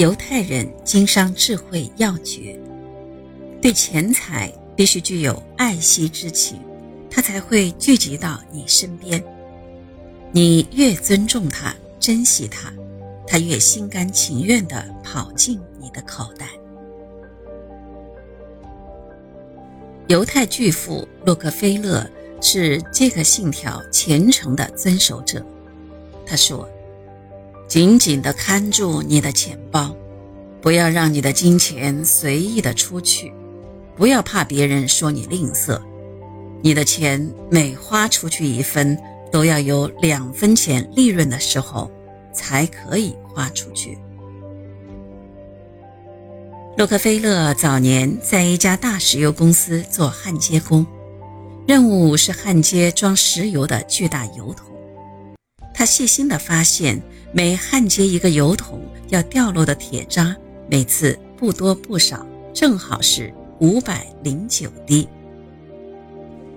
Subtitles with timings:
[0.00, 2.58] 犹太人经商智慧要诀：
[3.60, 6.58] 对钱财必须具有爱惜之情，
[7.10, 9.22] 它才会聚集到你身边。
[10.32, 12.72] 你越尊重它、珍惜它，
[13.26, 16.48] 它越心甘情愿地跑进你的口袋。
[20.08, 25.44] 犹太巨富洛克菲勒是这个信条虔诚的遵守者。
[26.24, 26.66] 他说。
[27.70, 29.94] 紧紧地看住你的钱包，
[30.60, 33.32] 不要让你的金钱随意的出去，
[33.94, 35.80] 不要怕别人说你吝啬。
[36.62, 38.98] 你的钱每花出去一分，
[39.30, 41.88] 都要有两分钱利润的时候，
[42.32, 43.96] 才可以花出去。
[46.76, 50.84] 洛克菲勒早年在一家大石油公司做焊接工，
[51.68, 54.66] 任务是焊接装石油的巨大油桶。
[55.80, 57.02] 他细心地发现。
[57.32, 60.36] 每焊接一个油桶要掉落的铁渣，
[60.68, 65.08] 每次不多不少，正好是五百零九滴。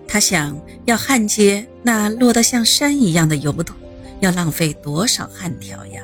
[0.08, 3.78] 他想要焊接那落得像山一样的油桶，
[4.20, 6.02] 要浪费多少焊条呀？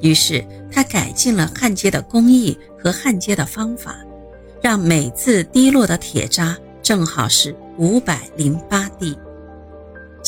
[0.00, 3.96] 于是他改进了焊接的工艺和焊接的方法，
[4.62, 9.14] 让每次滴落的铁渣正好是五百零八滴。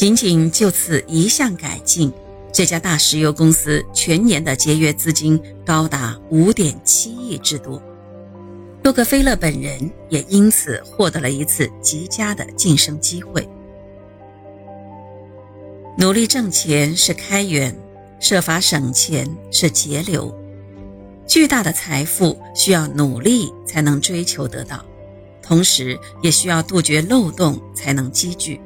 [0.00, 2.10] 仅仅就此一项改进。
[2.50, 7.82] 这家大石油公司全年的节约资金高达五点七亿之多，
[8.82, 13.46] 洛克菲勒本人也因此获得了一次极佳的晋升机会。
[15.98, 17.76] 努力挣钱是开源，
[18.18, 20.34] 设法省钱是节流。
[21.26, 24.82] 巨大的财富需要努力才能追求得到，
[25.42, 28.58] 同时也需要杜绝漏洞才能积聚。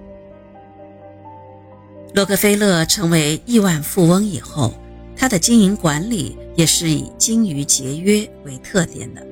[2.15, 4.73] 洛克菲勒成为亿万富翁以后，
[5.17, 9.27] 他的经营管理也是以精于节约为特点的。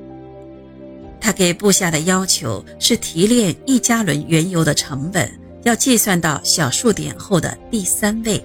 [1.20, 5.30] 他给部下的要求是提炼一加仑原油的成本
[5.62, 8.42] 要计算到小数点后的第三位。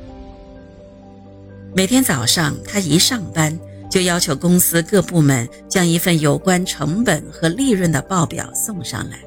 [1.73, 3.59] 每天早上，他一上班
[3.89, 9.17] 就要求公司各部门将一份有关成本和利润的报表送上来。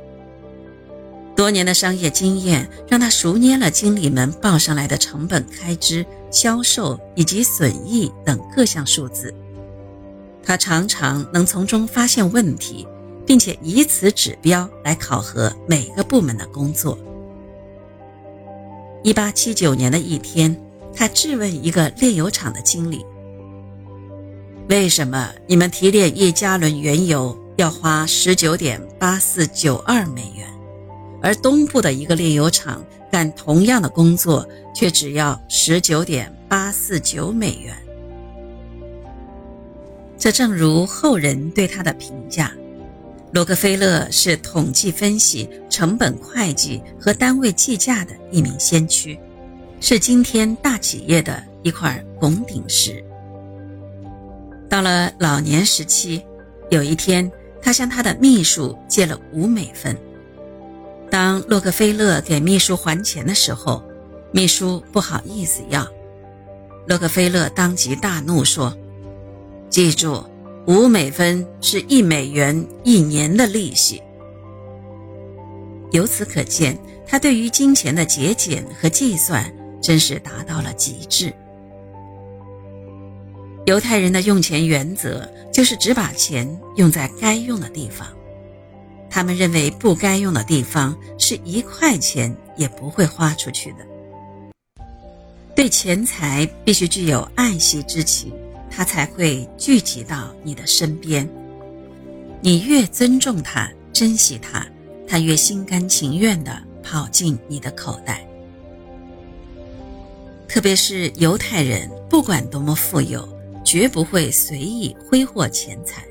[1.40, 9.34] 多年的商业经验让他熟捏了经理们报上来的成本开支、销售以及损益等各项数字。
[10.44, 12.86] 他常常能从中发现问题，
[13.24, 16.98] 并且以此指标来考核每个部门的工作。
[19.02, 20.54] 一八七九年的一天，
[20.94, 23.02] 他质问一个炼油厂的经理
[24.68, 30.46] ：“为什么你们提炼一加仑原油要花十九点八四九二美元？”
[31.22, 37.74] 而东部的一个炼油厂干同样的工作，却只要十九点八四九美元。
[40.16, 42.52] 这正如后人对他的评价：
[43.32, 49.18] 洛克菲勒是统计分析、成本会计和单位计价的一名先驱，
[49.80, 53.02] 是今天大企业的一块拱顶石。
[54.68, 56.22] 到了老年时期，
[56.70, 59.96] 有一天，他向他的秘书借了五美分。
[61.10, 63.82] 当洛克菲勒给秘书还钱的时候，
[64.32, 65.86] 秘书不好意思要。
[66.86, 68.76] 洛克菲勒当即大怒说
[69.68, 70.24] ：“记住，
[70.66, 74.00] 五美分是一美元一年的利息。”
[75.92, 81.32] 由此可见，他对于金钱的节俭和计算真是达到了极致。
[83.66, 88.06] 犹太人的用钱原则就是只把钱用在该用的地方。
[89.10, 93.78] 他们认为不该用的地方是一块钱也不会花出去的。
[95.54, 98.32] 对钱财必须具有爱惜之情，
[98.70, 101.28] 它才会聚集到你的身边。
[102.40, 104.64] 你越尊重它、珍惜它，
[105.06, 108.24] 它越心甘情愿地跑进你的口袋。
[110.48, 113.28] 特别是犹太人，不管多么富有，
[113.64, 116.04] 绝不会随意挥霍钱财。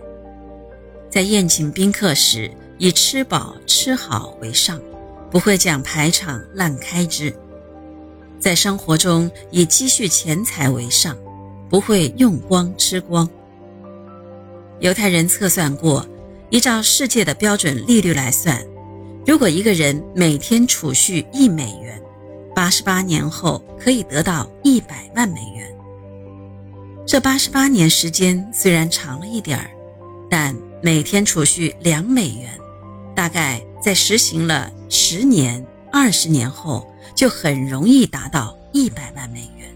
[1.10, 4.80] 在宴请宾客时，以吃饱吃好为上，
[5.30, 7.30] 不会讲排场滥开支；
[8.40, 11.16] 在生活中以积蓄钱财为上，
[11.70, 13.30] 不会用光吃光。
[14.80, 16.08] 犹太人测算过，
[16.50, 18.66] 依照世界的标准利率来算，
[19.28, 22.02] 如果一个人每天储蓄一美元，
[22.56, 25.70] 八十八年后可以得到一百万美元。
[27.06, 29.70] 这八十八年时间虽然长了一点儿，
[30.30, 32.50] 但每天储蓄两美元。
[33.20, 35.62] 大概在实行了十年、
[35.92, 39.68] 二十年后，就很容易达到一百万美元。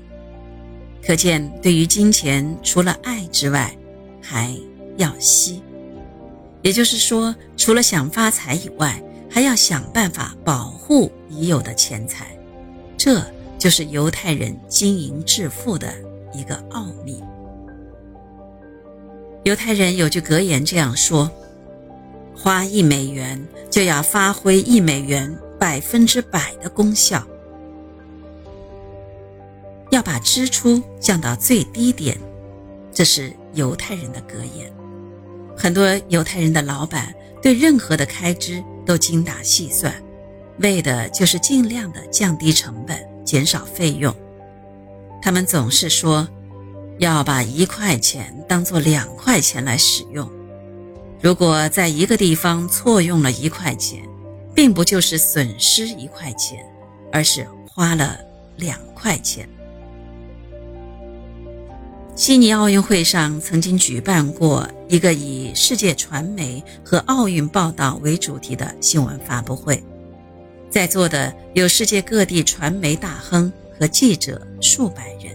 [1.05, 3.75] 可见，对于金钱，除了爱之外，
[4.21, 4.55] 还
[4.95, 5.61] 要惜。
[6.61, 12.27] 也就是说，除了想发财以外，还要想办法保护已有的钱财。
[12.95, 13.21] 这
[13.59, 15.93] 就是犹太人经营致富的
[16.33, 17.21] 一个奥秘。
[19.43, 21.29] 犹太人有句格言这样说
[22.35, 27.25] ：“花一美元就要发挥一美元百分之百的功效，
[29.91, 32.17] 要把支出降到最低点。”
[32.93, 34.71] 这是犹太人的格言。
[35.57, 39.93] 很多犹太人的老板对任何的开支都精打细算，
[40.59, 44.13] 为的就是尽量的降低成本、减少费用。
[45.21, 46.27] 他们总是说，
[46.97, 50.29] 要把一块钱当做两块钱来使用。
[51.23, 54.03] 如果在一个地方错用了一块钱，
[54.53, 56.59] 并不就是损失一块钱，
[57.13, 58.19] 而是花了
[58.57, 59.47] 两块钱。
[62.13, 69.81] 悉尼奥运会上曾经举办过一个以世界传媒和奥运报道为主题的新闻发布会，
[70.69, 73.49] 在座的有世界各地传媒大亨
[73.79, 75.33] 和记者数百人。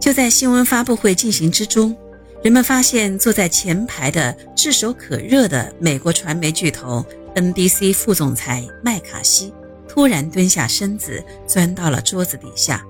[0.00, 1.94] 就在新闻发布会进行之中，
[2.42, 7.04] 人们发现坐在前排的炙手可热的美国传媒巨头
[7.36, 9.54] NBC 副总裁麦卡锡
[9.88, 12.84] 突然蹲下身子，钻到了桌子底下。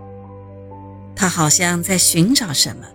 [1.15, 2.87] 他好像在寻找什么，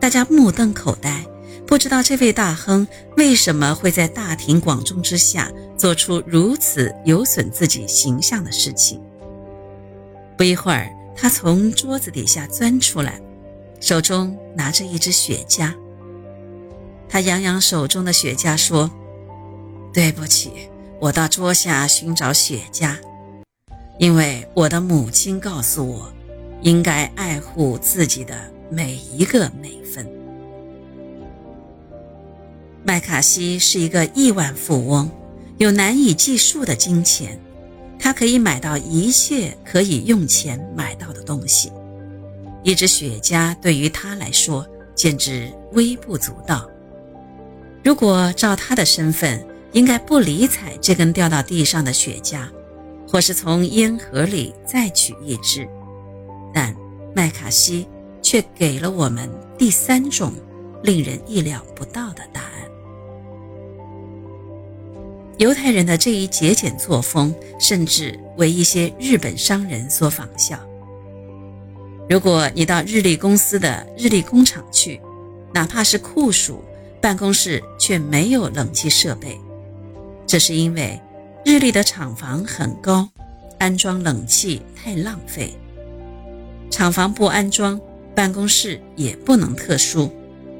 [0.00, 1.26] 大家目瞪口呆，
[1.66, 8.98] 不知道这位大亨为什么会在大庭广众之下做出如此有损自己形象的事情。
[10.38, 13.20] 不一会儿，他从桌子底下钻出来，
[13.80, 15.72] 手中拿着一支雪茄。
[17.08, 18.90] 他扬扬手中的雪茄说
[19.92, 20.52] ：“对不起，
[21.00, 22.94] 我到桌下寻找雪茄，
[23.98, 26.12] 因为我的母亲告诉我。”
[26.62, 28.34] 应该爱护自己的
[28.70, 30.06] 每一个美分。
[32.84, 35.10] 麦卡锡是一个亿万富翁，
[35.56, 37.40] 有难以计数的金钱，
[37.98, 41.72] 他可以买到一切可以用钱买到的东西。
[42.62, 46.68] 一支雪茄对于他来说简直微不足道。
[47.82, 52.46] 如果照他的身份，应该不理睬这根掉到地上的雪茄，
[53.08, 55.66] 或是从烟盒里再取一支。
[56.52, 56.74] 但
[57.14, 57.88] 麦卡锡
[58.20, 60.32] 却给了我们第三种
[60.82, 62.50] 令人意料不到的答案。
[65.38, 70.58] 犹太人的这一节俭作风，甚至为一些日本商人所仿效。
[72.10, 75.00] 如果你到日立公司的日立工厂去，
[75.54, 76.60] 哪怕是酷暑，
[77.00, 79.38] 办公室却没有冷气设备，
[80.26, 81.00] 这是因为
[81.44, 83.08] 日立的厂房很高，
[83.60, 85.54] 安装冷气太浪费。
[86.68, 87.80] 厂房不安装，
[88.12, 90.10] 办公室也不能特殊，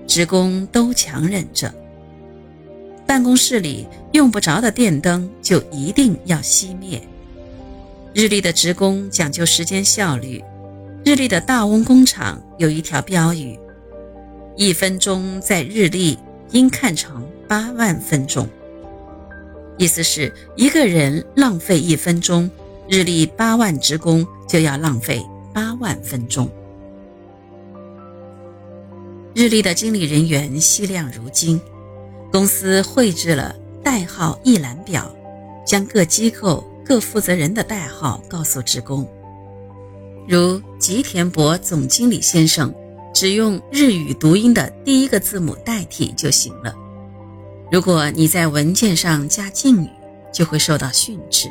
[0.06, 1.74] 职工都强忍着。
[3.08, 7.02] 办公室里用不着的电灯就一定要熄灭。
[8.14, 10.40] 日立的职工讲究时间效率，
[11.10, 13.58] 日立的大翁工厂有一条标语：
[14.54, 16.16] 一分钟在日立
[16.52, 18.48] 应看成八万分钟。
[19.76, 22.48] 意思是一个人浪费一分钟，
[22.88, 25.20] 日立八万职工就要浪费。
[25.52, 26.48] 八万分钟。
[29.34, 31.60] 日立的经理人员惜量如金，
[32.30, 33.52] 公司绘制了
[33.82, 35.12] 代号一览表，
[35.66, 39.04] 将各机构各负责人的代号告诉职工。
[40.28, 42.74] 如吉田博总经理先生，
[43.12, 46.74] 只用日语读音的第一个字母代替就行了。
[47.70, 49.88] 如果你在文件上加敬语，
[50.32, 51.48] 就会受到训斥。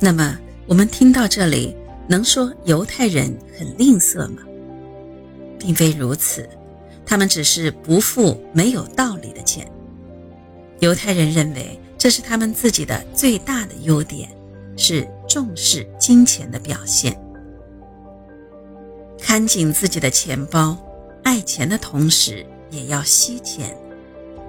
[0.00, 0.38] 那么。
[0.66, 1.76] 我们听到这里，
[2.08, 4.38] 能说犹太人很吝啬吗？
[5.58, 6.48] 并非如此，
[7.04, 9.70] 他们只是不付没有道理的钱。
[10.78, 14.30] 犹太人认为这是他们自己的最大的优点，
[14.74, 17.18] 是重视金钱的表现。
[19.18, 20.76] 看紧自己的钱包，
[21.22, 23.76] 爱钱的同时也要惜钱，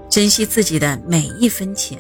[0.09, 1.97] 珍惜自己的每一分钱。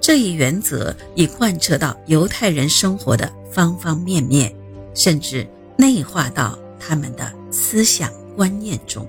[0.00, 4.52] 这一原则已贯彻到犹太人生活的方方面面，
[4.94, 9.06] 甚至内化到他们的思想观念中。